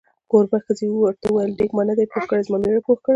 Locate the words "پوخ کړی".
2.11-2.41, 2.87-3.09